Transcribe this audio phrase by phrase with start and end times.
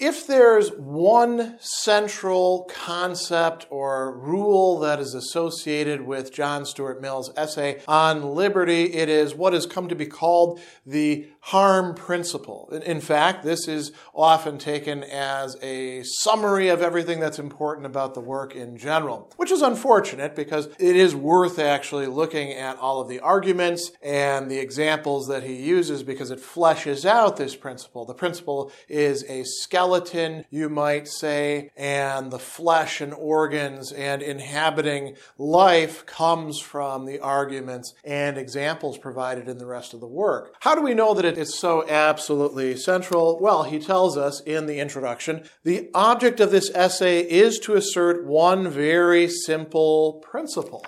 [0.00, 7.82] If there's one central concept or rule that is associated with John Stuart Mill's essay
[7.88, 12.68] on liberty, it is what has come to be called the harm principle.
[12.84, 18.20] In fact, this is often taken as a summary of everything that's important about the
[18.20, 23.08] work in general, which is unfortunate because it is worth actually looking at all of
[23.08, 28.04] the arguments and the examples that he uses because it fleshes out this principle.
[28.04, 29.87] The principle is a skeleton,
[30.50, 37.94] you might say, and the flesh and organs and inhabiting life comes from the arguments
[38.04, 40.54] and examples provided in the rest of the work.
[40.60, 43.38] How do we know that it's so absolutely central?
[43.40, 48.26] Well, he tells us in the introduction the object of this essay is to assert
[48.26, 50.84] one very simple principle.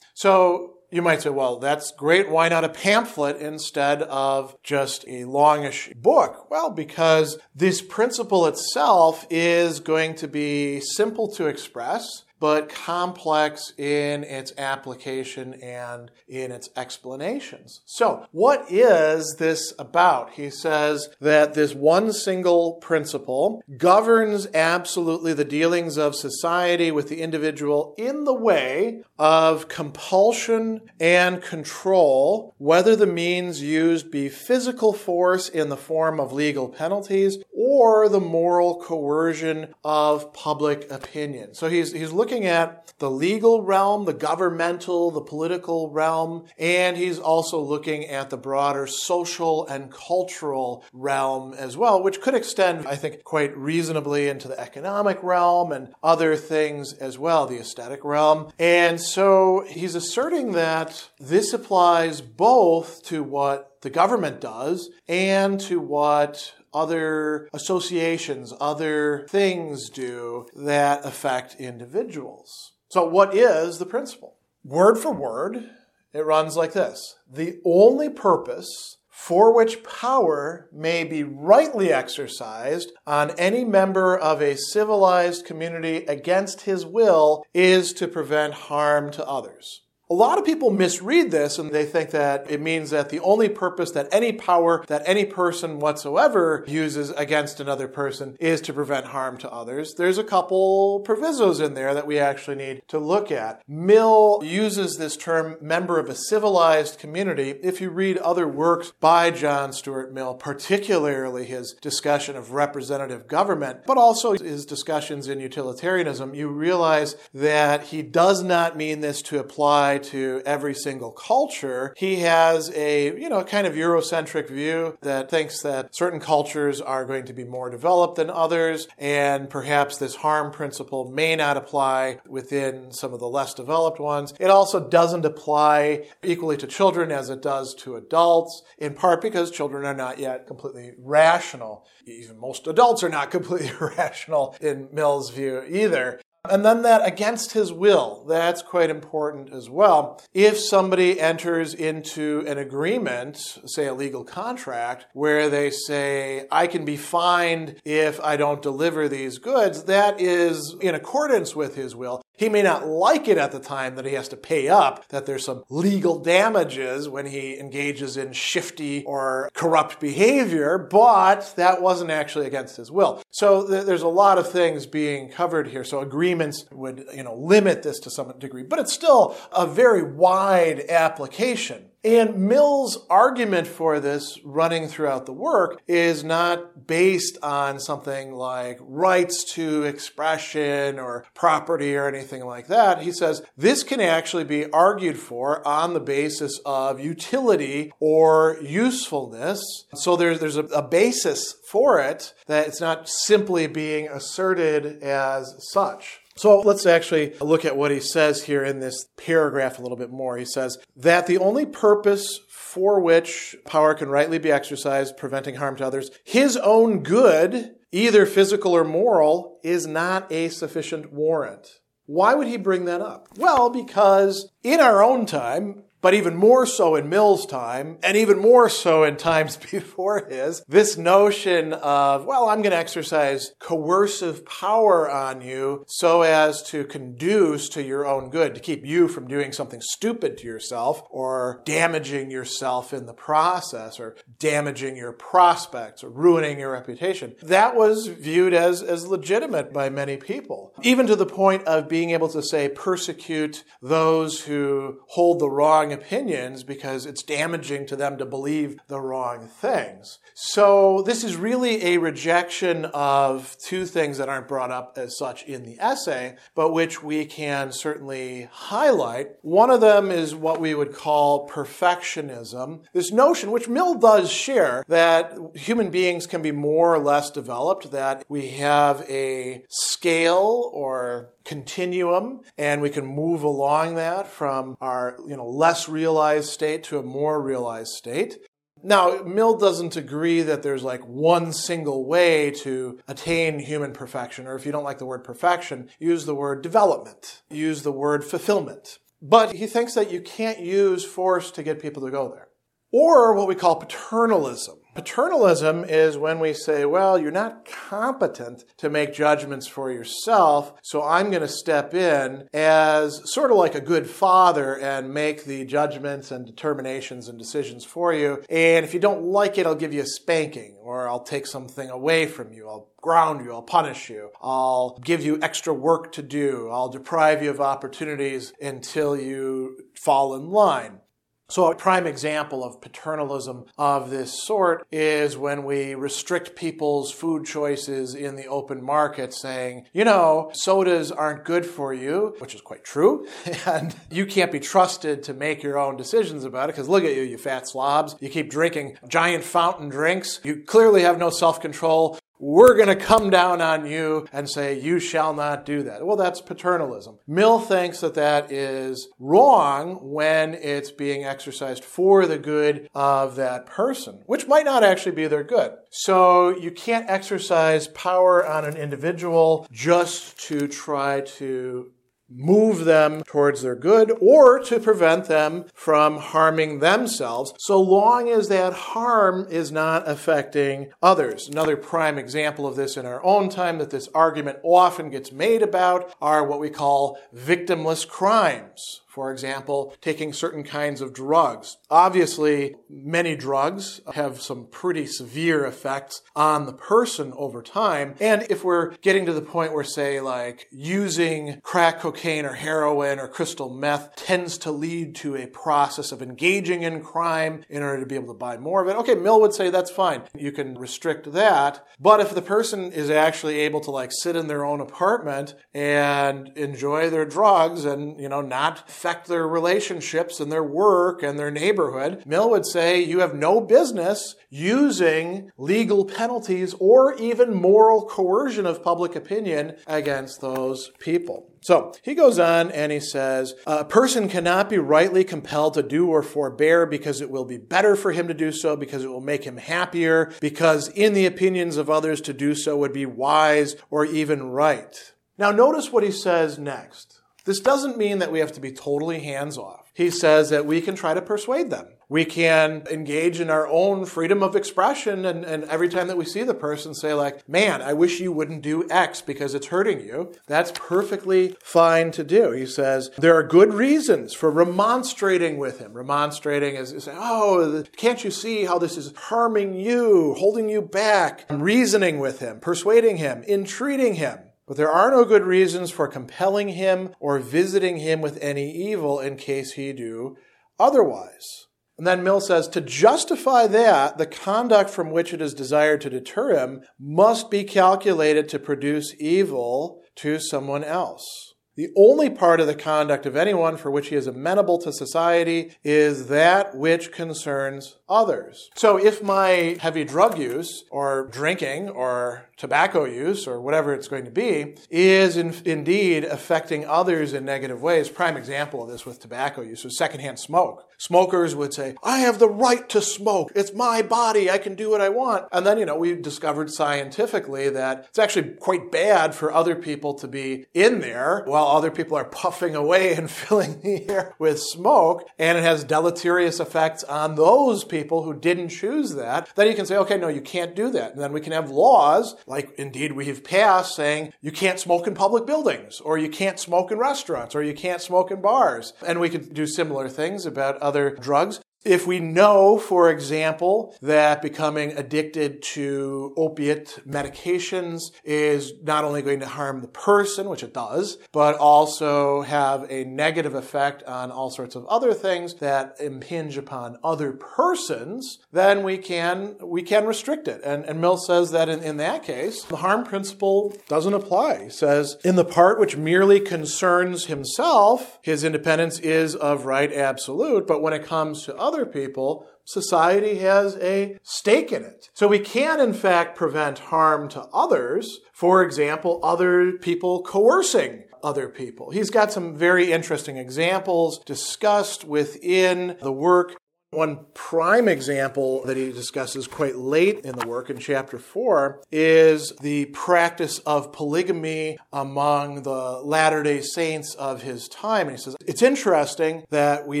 [0.14, 2.30] So you might say, well, that's great.
[2.30, 6.50] Why not a pamphlet instead of just a longish book?
[6.50, 14.24] Well, because this principle itself is going to be simple to express but complex in
[14.24, 17.80] its application and in its explanations.
[17.84, 20.32] So, what is this about?
[20.32, 27.20] He says that this one single principle governs absolutely the dealings of society with the
[27.20, 35.48] individual in the way of compulsion and control, whether the means used be physical force
[35.48, 41.52] in the form of legal penalties or the moral coercion of public opinion.
[41.54, 47.18] So he's, he's looking at the legal realm, the governmental, the political realm, and he's
[47.18, 52.94] also looking at the broader social and cultural realm as well, which could extend, I
[52.94, 58.52] think, quite reasonably into the economic realm and other things as well, the aesthetic realm.
[58.60, 65.80] And so he's asserting that this applies both to what the government does and to
[65.80, 72.72] what other associations, other things do that affect individuals.
[72.90, 74.36] So, what is the principle?
[74.64, 75.70] Word for word,
[76.12, 83.32] it runs like this The only purpose for which power may be rightly exercised on
[83.32, 89.82] any member of a civilized community against his will is to prevent harm to others.
[90.10, 93.50] A lot of people misread this and they think that it means that the only
[93.50, 99.06] purpose that any power that any person whatsoever uses against another person is to prevent
[99.08, 99.94] harm to others.
[99.96, 103.60] There's a couple provisos in there that we actually need to look at.
[103.68, 107.50] Mill uses this term member of a civilized community.
[107.62, 113.80] If you read other works by John Stuart Mill, particularly his discussion of representative government,
[113.86, 119.38] but also his discussions in utilitarianism, you realize that he does not mean this to
[119.38, 121.94] apply to every single culture.
[121.96, 127.04] He has a, you know, kind of Eurocentric view that thinks that certain cultures are
[127.04, 132.20] going to be more developed than others, and perhaps this harm principle may not apply
[132.26, 134.34] within some of the less developed ones.
[134.38, 139.50] It also doesn't apply equally to children as it does to adults, in part because
[139.50, 141.86] children are not yet completely rational.
[142.06, 146.20] Even most adults are not completely rational in Mill's view either.
[146.48, 150.20] And then that against his will, that's quite important as well.
[150.32, 156.84] If somebody enters into an agreement, say a legal contract, where they say, I can
[156.84, 162.22] be fined if I don't deliver these goods, that is in accordance with his will.
[162.38, 165.26] He may not like it at the time that he has to pay up, that
[165.26, 172.12] there's some legal damages when he engages in shifty or corrupt behavior, but that wasn't
[172.12, 173.22] actually against his will.
[173.30, 175.82] So th- there's a lot of things being covered here.
[175.82, 180.02] So agreements would, you know, limit this to some degree, but it's still a very
[180.02, 181.86] wide application.
[182.04, 188.78] And Mill's argument for this running throughout the work is not based on something like
[188.80, 193.02] rights to expression or property or anything like that.
[193.02, 199.60] He says this can actually be argued for on the basis of utility or usefulness.
[199.94, 205.54] So there's, there's a, a basis for it that it's not simply being asserted as
[205.72, 206.20] such.
[206.38, 210.10] So let's actually look at what he says here in this paragraph a little bit
[210.10, 210.36] more.
[210.36, 215.74] He says that the only purpose for which power can rightly be exercised, preventing harm
[215.76, 221.80] to others, his own good, either physical or moral, is not a sufficient warrant.
[222.06, 223.26] Why would he bring that up?
[223.36, 228.38] Well, because in our own time, but even more so in Mill's time, and even
[228.38, 234.44] more so in times before his, this notion of, well, I'm going to exercise coercive
[234.44, 239.28] power on you so as to conduce to your own good, to keep you from
[239.28, 246.04] doing something stupid to yourself or damaging yourself in the process or damaging your prospects
[246.04, 247.34] or ruining your reputation.
[247.42, 252.10] That was viewed as, as legitimate by many people, even to the point of being
[252.10, 258.16] able to say, persecute those who hold the wrong opinions because it's damaging to them
[258.18, 260.18] to believe the wrong things.
[260.34, 265.42] So this is really a rejection of two things that aren't brought up as such
[265.44, 269.30] in the essay, but which we can certainly highlight.
[269.42, 272.84] One of them is what we would call perfectionism.
[272.92, 273.96] This notion, which Mill
[274.28, 279.64] does share, that human beings can be more or less developed, that we have a
[279.68, 286.50] scale or continuum and we can move along that from our you know less realized
[286.50, 288.38] state to a more realized state
[288.80, 294.54] now, Mill doesn't agree that there's like one single way to attain human perfection, or
[294.54, 299.00] if you don't like the word perfection, use the word development, use the word fulfillment.
[299.20, 302.47] But he thinks that you can't use force to get people to go there.
[302.90, 304.78] Or what we call paternalism.
[304.98, 311.04] Paternalism is when we say, well, you're not competent to make judgments for yourself, so
[311.04, 315.64] I'm going to step in as sort of like a good father and make the
[315.66, 318.42] judgments and determinations and decisions for you.
[318.50, 321.88] And if you don't like it, I'll give you a spanking or I'll take something
[321.90, 322.68] away from you.
[322.68, 323.52] I'll ground you.
[323.52, 324.30] I'll punish you.
[324.42, 326.70] I'll give you extra work to do.
[326.72, 331.02] I'll deprive you of opportunities until you fall in line.
[331.50, 337.46] So, a prime example of paternalism of this sort is when we restrict people's food
[337.46, 342.60] choices in the open market, saying, you know, sodas aren't good for you, which is
[342.60, 343.26] quite true,
[343.66, 347.14] and you can't be trusted to make your own decisions about it because look at
[347.14, 348.14] you, you fat slobs.
[348.20, 350.40] You keep drinking giant fountain drinks.
[350.44, 354.78] You clearly have no self control we're going to come down on you and say,
[354.78, 356.06] you shall not do that.
[356.06, 357.18] Well, that's paternalism.
[357.26, 363.66] Mill thinks that that is wrong when it's being exercised for the good of that
[363.66, 365.72] person, which might not actually be their good.
[365.90, 371.92] So you can't exercise power on an individual just to try to
[372.30, 378.48] move them towards their good or to prevent them from harming themselves, so long as
[378.48, 381.48] that harm is not affecting others.
[381.48, 385.62] Another prime example of this in our own time that this argument often gets made
[385.62, 389.00] about are what we call victimless crimes.
[389.18, 391.78] For example, taking certain kinds of drugs.
[391.90, 398.14] Obviously, many drugs have some pretty severe effects on the person over time.
[398.20, 403.18] And if we're getting to the point where, say, like using crack cocaine or heroin
[403.18, 407.98] or crystal meth tends to lead to a process of engaging in crime in order
[407.98, 410.22] to be able to buy more of it, okay, Mill would say that's fine.
[410.36, 411.84] You can restrict that.
[411.98, 416.56] But if the person is actually able to like sit in their own apartment and
[416.56, 421.50] enjoy their drugs and, you know, not affect their relationships and their work and their
[421.50, 428.66] neighborhood, Mill would say you have no business using legal penalties or even moral coercion
[428.66, 431.50] of public opinion against those people.
[431.62, 436.08] So he goes on and he says, A person cannot be rightly compelled to do
[436.08, 439.22] or forbear because it will be better for him to do so, because it will
[439.22, 443.74] make him happier, because in the opinions of others to do so would be wise
[443.90, 445.14] or even right.
[445.38, 447.17] Now, notice what he says next.
[447.48, 449.90] This doesn't mean that we have to be totally hands off.
[449.94, 451.86] He says that we can try to persuade them.
[452.06, 456.26] We can engage in our own freedom of expression and, and every time that we
[456.26, 460.00] see the person say like, man, I wish you wouldn't do X because it's hurting
[460.00, 460.34] you.
[460.46, 462.50] That's perfectly fine to do.
[462.50, 465.94] He says there are good reasons for remonstrating with him.
[465.94, 471.46] Remonstrating is, is oh, can't you see how this is harming you, holding you back?
[471.48, 474.38] Reasoning with him, persuading him, entreating him.
[474.68, 479.18] But there are no good reasons for compelling him or visiting him with any evil
[479.18, 480.36] in case he do
[480.78, 481.66] otherwise.
[481.96, 486.10] And then Mill says to justify that, the conduct from which it is desired to
[486.10, 491.54] deter him must be calculated to produce evil to someone else.
[491.78, 495.76] The only part of the conduct of anyone for which he is amenable to society
[495.84, 498.68] is that which concerns others.
[498.74, 504.24] So if my heavy drug use or drinking or tobacco use or whatever it's going
[504.24, 509.20] to be is in, indeed affecting others in negative ways, prime example of this with
[509.20, 510.84] tobacco use is secondhand smoke.
[510.98, 513.52] Smokers would say, I have the right to smoke.
[513.54, 514.50] It's my body.
[514.50, 515.46] I can do what I want.
[515.52, 520.14] And then, you know, we discovered scientifically that it's actually quite bad for other people
[520.14, 524.60] to be in there while other people are puffing away and filling the air with
[524.60, 525.28] smoke.
[525.38, 529.48] And it has deleterious effects on those people who didn't choose that.
[529.54, 531.12] Then you can say, okay, no, you can't do that.
[531.12, 535.06] And then we can have laws, like indeed we have passed, saying you can't smoke
[535.06, 538.92] in public buildings, or you can't smoke in restaurants, or you can't smoke in bars.
[539.06, 541.60] And we could do similar things about other drugs.
[541.84, 549.40] If we know, for example, that becoming addicted to opiate medications is not only going
[549.40, 554.50] to harm the person, which it does, but also have a negative effect on all
[554.50, 560.48] sorts of other things that impinge upon other persons, then we can we can restrict
[560.48, 560.60] it.
[560.64, 564.64] And, and Mill says that in, in that case, the harm principle doesn't apply.
[564.64, 570.66] He says, in the part which merely concerns himself, his independence is of right absolute,
[570.66, 575.10] but when it comes to other people, society has a stake in it.
[575.12, 578.20] So we can, in fact, prevent harm to others.
[578.32, 581.90] For example, other people coercing other people.
[581.90, 586.56] He's got some very interesting examples discussed within the work
[586.90, 592.52] one prime example that he discusses quite late in the work in chapter 4 is
[592.62, 598.08] the practice of polygamy among the Latter day Saints of his time.
[598.08, 600.00] And he says, It's interesting that we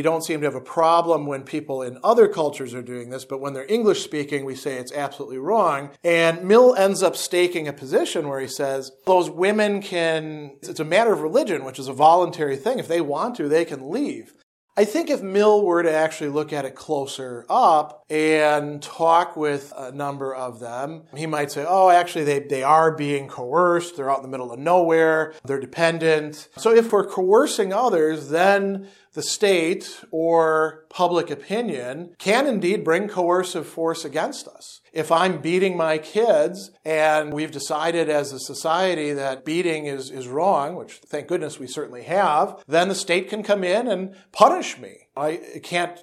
[0.00, 3.40] don't seem to have a problem when people in other cultures are doing this, but
[3.40, 5.90] when they're English speaking, we say it's absolutely wrong.
[6.02, 10.84] And Mill ends up staking a position where he says, Those women can, it's a
[10.84, 12.78] matter of religion, which is a voluntary thing.
[12.78, 14.32] If they want to, they can leave.
[14.78, 19.72] I think if Mill were to actually look at it closer up and talk with
[19.76, 23.96] a number of them, he might say, oh, actually, they, they are being coerced.
[23.96, 25.34] They're out in the middle of nowhere.
[25.44, 26.46] They're dependent.
[26.58, 28.86] So if we're coercing others, then
[29.18, 34.80] the state or public opinion can indeed bring coercive force against us.
[34.92, 40.28] If I'm beating my kids and we've decided as a society that beating is, is
[40.28, 44.78] wrong, which thank goodness we certainly have, then the state can come in and punish
[44.78, 45.08] me.
[45.16, 45.98] I can't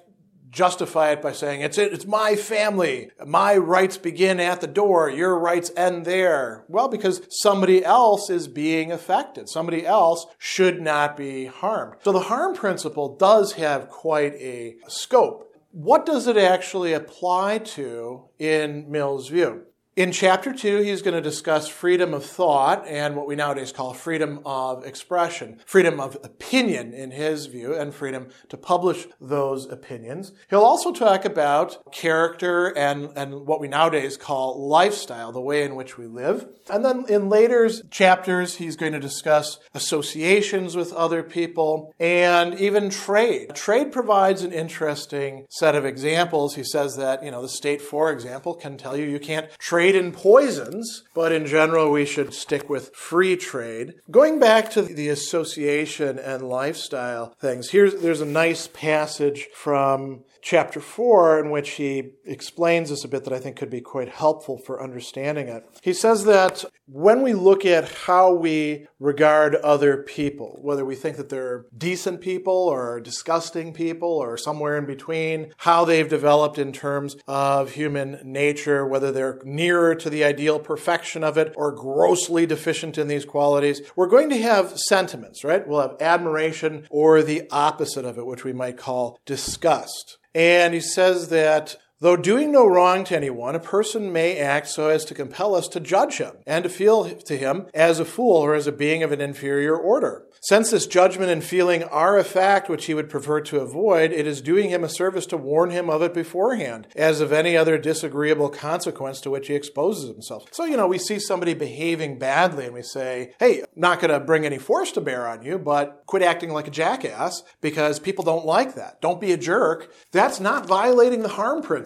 [0.50, 3.10] justify it by saying it's it's my family.
[3.24, 5.10] My rights begin at the door.
[5.10, 6.64] Your rights end there.
[6.68, 9.48] Well, because somebody else is being affected.
[9.48, 11.96] Somebody else should not be harmed.
[12.02, 15.52] So the harm principle does have quite a scope.
[15.72, 19.64] What does it actually apply to in Mill's view?
[19.96, 23.94] In chapter two, he's going to discuss freedom of thought and what we nowadays call
[23.94, 30.34] freedom of expression, freedom of opinion in his view, and freedom to publish those opinions.
[30.50, 35.76] He'll also talk about character and, and what we nowadays call lifestyle, the way in
[35.76, 36.46] which we live.
[36.68, 42.90] And then in later chapters, he's going to discuss associations with other people and even
[42.90, 43.54] trade.
[43.54, 46.54] Trade provides an interesting set of examples.
[46.54, 49.85] He says that, you know, the state, for example, can tell you you can't trade
[49.86, 53.94] trade in poisons, but in general, we should stick with free trade.
[54.10, 60.80] Going back to the association and lifestyle things, here's, there's a nice passage from chapter
[60.80, 64.58] 4 in which he explains this a bit that I think could be quite helpful
[64.58, 65.64] for understanding it.
[65.82, 71.16] He says that when we look at how we regard other people, whether we think
[71.16, 76.72] that they're decent people or disgusting people or somewhere in between, how they've developed in
[76.72, 82.46] terms of human nature, whether they're nearer to the ideal perfection of it or grossly
[82.46, 85.66] deficient in these qualities, we're going to have sentiments, right?
[85.66, 90.18] We'll have admiration or the opposite of it, which we might call disgust.
[90.36, 94.88] And he says that Though doing no wrong to anyone, a person may act so
[94.90, 98.36] as to compel us to judge him and to feel to him as a fool
[98.36, 100.26] or as a being of an inferior order.
[100.42, 104.26] Since this judgment and feeling are a fact which he would prefer to avoid, it
[104.26, 107.78] is doing him a service to warn him of it beforehand, as of any other
[107.78, 110.44] disagreeable consequence to which he exposes himself.
[110.52, 114.20] So, you know, we see somebody behaving badly and we say, hey, not going to
[114.20, 118.22] bring any force to bear on you, but quit acting like a jackass because people
[118.22, 119.00] don't like that.
[119.00, 119.92] Don't be a jerk.
[120.12, 121.85] That's not violating the harm principle.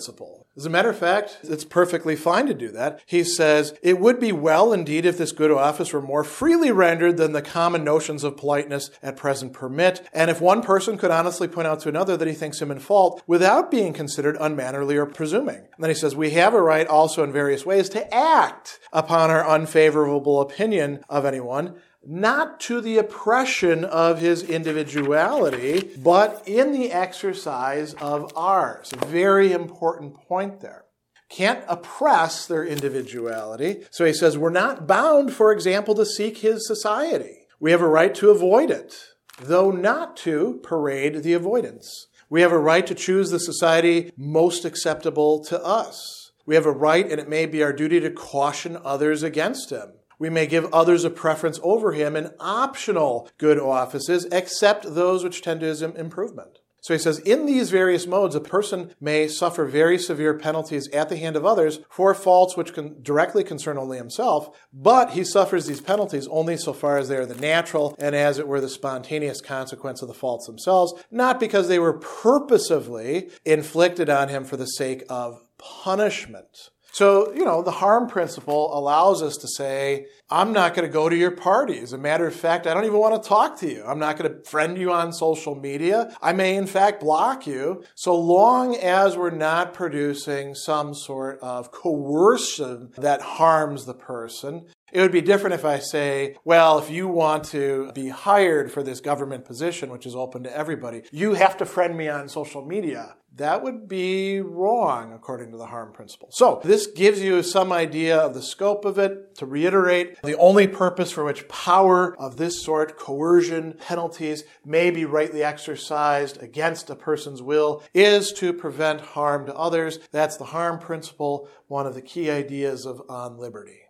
[0.57, 3.01] As a matter of fact, it's perfectly fine to do that.
[3.07, 7.17] He says, It would be well indeed if this good office were more freely rendered
[7.17, 11.49] than the common notions of politeness at present permit, and if one person could honestly
[11.49, 15.07] point out to another that he thinks him in fault without being considered unmannerly or
[15.07, 15.57] presuming.
[15.57, 19.31] And then he says, We have a right also in various ways to act upon
[19.31, 26.91] our unfavorable opinion of anyone not to the oppression of his individuality, but in the
[26.93, 28.93] exercise of ours.
[29.07, 30.85] Very important point there.
[31.29, 33.85] Can't oppress their individuality.
[33.91, 37.47] So he says, we're not bound, for example, to seek his society.
[37.61, 38.97] We have a right to avoid it,
[39.41, 42.09] though not to parade the avoidance.
[42.29, 46.33] We have a right to choose the society most acceptable to us.
[46.47, 49.93] We have a right, and it may be our duty to caution others against him.
[50.21, 55.41] We may give others a preference over him in optional good offices, except those which
[55.41, 56.59] tend to his improvement.
[56.83, 61.09] So he says, in these various modes, a person may suffer very severe penalties at
[61.09, 65.67] the hand of others for faults which can directly concern only himself, but he suffers
[65.67, 68.69] these penalties only so far as they are the natural and as it were the
[68.69, 74.57] spontaneous consequence of the faults themselves, not because they were purposively inflicted on him for
[74.57, 76.71] the sake of punishment.
[76.93, 81.09] So, you know, the harm principle allows us to say, I'm not going to go
[81.09, 81.79] to your party.
[81.81, 83.85] As a matter of fact, I don't even want to talk to you.
[83.85, 86.17] I'm not going to friend you on social media.
[86.23, 91.73] I may, in fact, block you so long as we're not producing some sort of
[91.73, 94.67] coercion that harms the person.
[94.93, 98.83] It would be different if I say, well, if you want to be hired for
[98.83, 102.65] this government position, which is open to everybody, you have to friend me on social
[102.65, 103.17] media.
[103.37, 106.29] That would be wrong according to the harm principle.
[106.33, 109.37] So, this gives you some idea of the scope of it.
[109.37, 115.05] To reiterate, the only purpose for which power of this sort, coercion, penalties, may be
[115.05, 120.01] rightly exercised against a person's will is to prevent harm to others.
[120.11, 123.90] That's the harm principle, one of the key ideas of On Liberty.